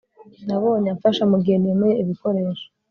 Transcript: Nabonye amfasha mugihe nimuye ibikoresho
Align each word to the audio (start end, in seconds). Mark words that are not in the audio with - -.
Nabonye 0.47 0.87
amfasha 0.91 1.23
mugihe 1.31 1.57
nimuye 1.59 1.93
ibikoresho 2.01 2.65